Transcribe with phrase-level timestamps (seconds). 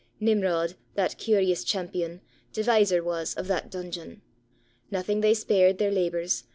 [0.19, 2.21] Nimrod, that curious champion,
[2.53, 4.23] Deviser was of that dungeon.
[4.89, 6.45] Nathing they spared their labors.